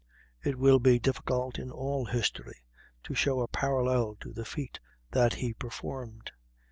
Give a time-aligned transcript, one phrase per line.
[0.43, 2.63] It will be difficult, in all history,
[3.03, 4.79] to show a parallel to the feat
[5.11, 6.31] that he performed.